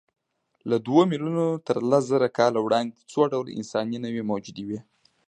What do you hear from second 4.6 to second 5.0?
وې.